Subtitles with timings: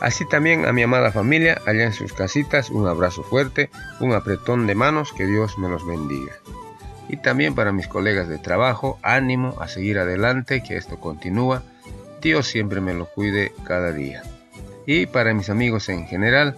[0.00, 4.66] Así también a mi amada familia allá en sus casitas, un abrazo fuerte, un apretón
[4.66, 6.32] de manos, que Dios me los bendiga.
[7.08, 11.62] Y también para mis colegas de trabajo, ánimo a seguir adelante, que esto continúa.
[12.22, 14.22] Dios siempre me lo cuide cada día.
[14.86, 16.56] Y para mis amigos en general,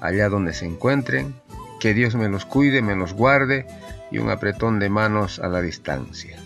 [0.00, 1.34] allá donde se encuentren,
[1.78, 3.66] que Dios me los cuide, me los guarde
[4.10, 6.38] y un apretón de manos a la distancia.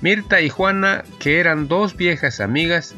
[0.00, 2.94] Mirta y Juana, que eran dos viejas amigas,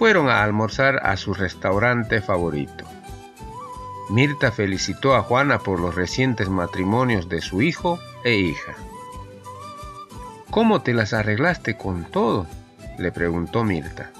[0.00, 2.86] fueron a almorzar a su restaurante favorito.
[4.08, 8.76] Mirta felicitó a Juana por los recientes matrimonios de su hijo e hija.
[10.50, 12.46] ¿Cómo te las arreglaste con todo?
[12.96, 14.10] le preguntó Mirta.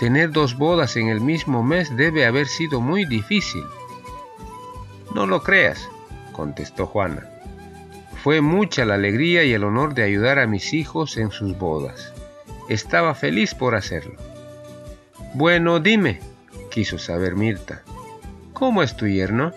[0.00, 3.62] Tener dos bodas en el mismo mes debe haber sido muy difícil.
[5.14, 5.88] No lo creas,
[6.32, 7.22] contestó Juana.
[8.20, 12.12] Fue mucha la alegría y el honor de ayudar a mis hijos en sus bodas.
[12.68, 14.31] Estaba feliz por hacerlo.
[15.34, 16.20] Bueno, dime,
[16.70, 17.82] quiso saber Mirta.
[18.52, 19.52] ¿Cómo es tu yerno?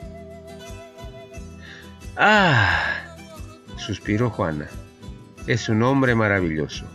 [2.15, 3.03] Ah,
[3.75, 4.67] suspiró Juana.
[5.47, 6.85] Es un hombre maravilloso.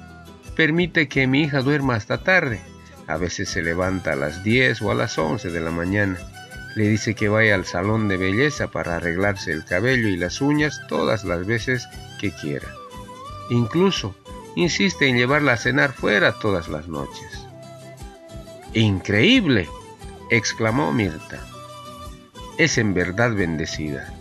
[0.56, 2.60] Permite que mi hija duerma hasta tarde.
[3.06, 6.18] A veces se levanta a las 10 o a las 11 de la mañana.
[6.74, 10.80] Le dice que vaya al salón de belleza para arreglarse el cabello y las uñas
[10.88, 11.86] todas las veces
[12.18, 12.68] que quiera.
[13.50, 14.14] Incluso
[14.56, 17.49] insiste en llevarla a cenar fuera todas las noches.
[18.74, 19.68] Increíble,
[20.30, 21.40] exclamó Mirta.
[22.56, 24.14] Es en verdad bendecida.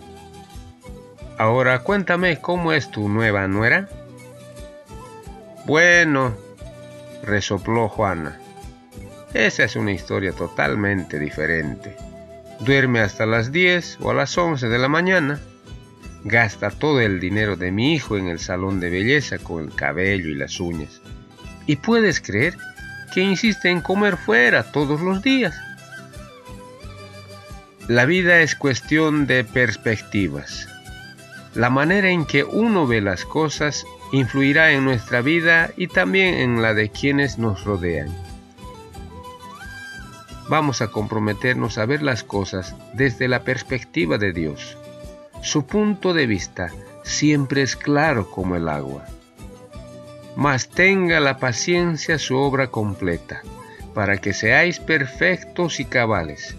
[1.38, 3.88] Ahora cuéntame cómo es tu nueva nuera.
[5.68, 6.36] Bueno,
[7.24, 8.40] resopló Juana.
[9.36, 11.96] Esa es una historia totalmente diferente.
[12.62, 15.40] Duerme hasta las 10 o a las 11 de la mañana.
[16.24, 20.28] Gasta todo el dinero de mi hijo en el salón de belleza con el cabello
[20.28, 21.02] y las uñas.
[21.68, 22.58] ¿Y puedes creer
[23.10, 25.56] que insiste en comer fuera todos los días.
[27.88, 30.68] La vida es cuestión de perspectivas.
[31.56, 36.62] La manera en que uno ve las cosas influirá en nuestra vida y también en
[36.62, 38.16] la de quienes nos rodean.
[40.48, 44.78] Vamos a comprometernos a ver las cosas desde la perspectiva de Dios.
[45.42, 46.72] Su punto de vista
[47.04, 49.06] siempre es claro como el agua
[50.40, 53.42] mas tenga la paciencia su obra completa,
[53.94, 56.56] para que seáis perfectos y cabales,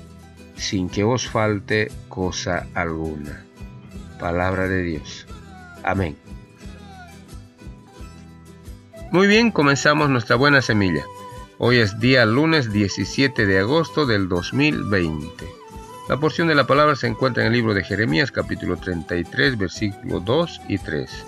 [0.55, 3.43] sin que os falte cosa alguna.
[4.19, 5.27] Palabra de Dios.
[5.83, 6.15] Amén.
[9.13, 11.07] Muy bien, comenzamos nuestra buena semilla.
[11.57, 15.47] Hoy es día lunes 17 de agosto del 2020.
[16.07, 20.23] La porción de la palabra se encuentra en el libro de Jeremías capítulo 33 versículos
[20.27, 21.25] 2 y 3.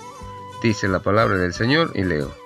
[0.61, 2.42] Dice la palabra del Señor y leo.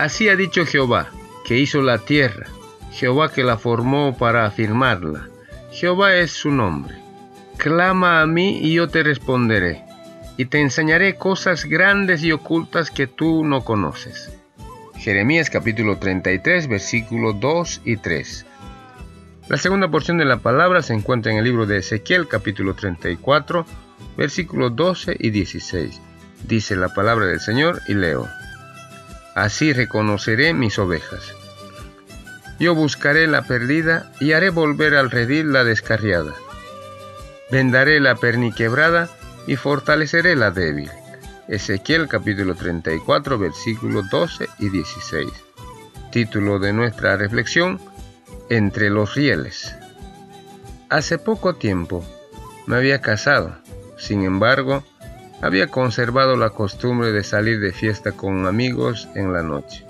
[0.00, 1.10] Así ha dicho Jehová,
[1.44, 2.46] que hizo la tierra,
[2.90, 5.28] Jehová que la formó para afirmarla.
[5.72, 6.94] Jehová es su nombre.
[7.58, 9.84] Clama a mí y yo te responderé,
[10.38, 14.32] y te enseñaré cosas grandes y ocultas que tú no conoces.
[14.96, 18.46] Jeremías capítulo 33 versículos 2 y 3.
[19.48, 23.66] La segunda porción de la palabra se encuentra en el libro de Ezequiel capítulo 34
[24.16, 26.00] versículos 12 y 16
[26.48, 28.26] dice la palabra del Señor y leo.
[29.34, 31.34] Así reconoceré mis ovejas.
[32.58, 36.34] Yo buscaré la perdida y haré volver al redil la descarriada.
[37.50, 39.08] Vendaré la perniquebrada
[39.46, 40.90] y fortaleceré la débil.
[41.48, 45.28] Ezequiel capítulo 34 versículos 12 y 16.
[46.12, 47.80] Título de nuestra reflexión,
[48.48, 49.74] Entre los rieles.
[50.88, 52.04] Hace poco tiempo
[52.66, 53.56] me había casado,
[53.96, 54.84] sin embargo,
[55.40, 59.84] había conservado la costumbre de salir de fiesta con amigos en la noche.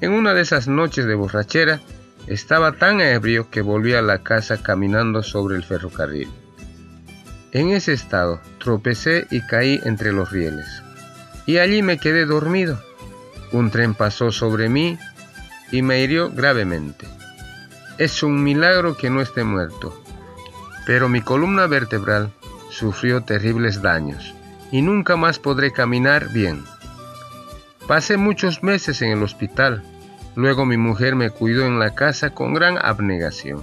[0.00, 1.80] En una de esas noches de borrachera,
[2.26, 6.28] estaba tan ebrio que volví a la casa caminando sobre el ferrocarril.
[7.52, 10.82] En ese estado tropecé y caí entre los rieles.
[11.46, 12.82] Y allí me quedé dormido.
[13.52, 14.98] Un tren pasó sobre mí
[15.70, 17.06] y me hirió gravemente.
[17.98, 19.98] Es un milagro que no esté muerto,
[20.84, 22.32] pero mi columna vertebral
[22.70, 24.34] sufrió terribles daños
[24.70, 26.64] y nunca más podré caminar bien.
[27.86, 29.82] Pasé muchos meses en el hospital.
[30.34, 33.62] Luego mi mujer me cuidó en la casa con gran abnegación.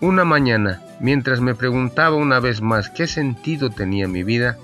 [0.00, 4.58] Una mañana, mientras me preguntaba una vez más qué sentido tenía mi vida,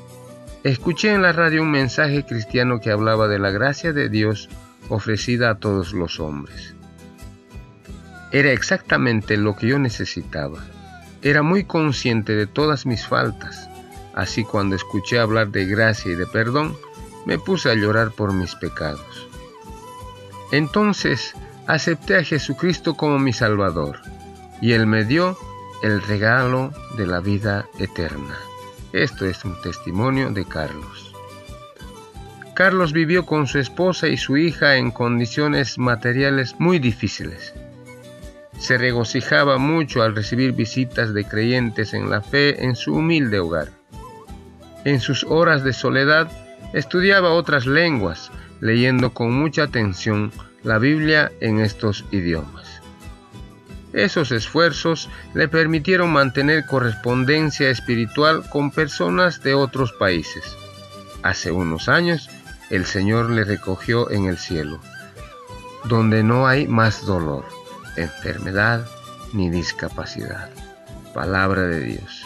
[0.64, 4.48] escuché en la radio un mensaje cristiano que hablaba de la gracia de Dios
[4.88, 6.74] ofrecida a todos los hombres.
[8.32, 10.58] Era exactamente lo que yo necesitaba.
[11.22, 13.68] Era muy consciente de todas mis faltas,
[14.14, 16.76] así cuando escuché hablar de gracia y de perdón,
[17.26, 19.28] me puse a llorar por mis pecados.
[20.52, 21.34] Entonces
[21.66, 24.00] acepté a Jesucristo como mi Salvador
[24.60, 25.36] y Él me dio
[25.82, 28.36] el regalo de la vida eterna.
[28.92, 31.12] Esto es un testimonio de Carlos.
[32.54, 37.54] Carlos vivió con su esposa y su hija en condiciones materiales muy difíciles.
[38.58, 43.69] Se regocijaba mucho al recibir visitas de creyentes en la fe en su humilde hogar.
[44.84, 46.28] En sus horas de soledad
[46.72, 50.32] estudiaba otras lenguas, leyendo con mucha atención
[50.62, 52.82] la Biblia en estos idiomas.
[53.93, 60.56] Esos esfuerzos le permitieron mantener correspondencia espiritual con personas de otros países.
[61.22, 62.28] Hace unos años,
[62.70, 64.78] el Señor le recogió en el cielo,
[65.84, 67.44] donde no hay más dolor,
[68.02, 68.86] enfermedad
[69.32, 70.50] ni discapacidad.
[71.14, 72.24] Palabra de Dios.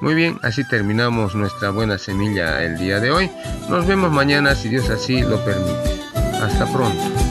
[0.00, 3.30] Muy bien, así terminamos nuestra buena semilla el día de hoy.
[3.68, 6.00] Nos vemos mañana si Dios así lo permite.
[6.42, 7.25] Hasta pronto.